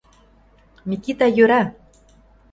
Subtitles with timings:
[0.89, 1.61] Микита йӧра!..